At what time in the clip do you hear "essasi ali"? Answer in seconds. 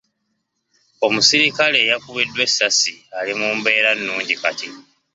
2.47-3.31